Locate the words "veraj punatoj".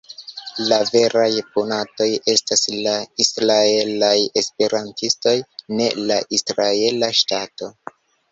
0.93-2.07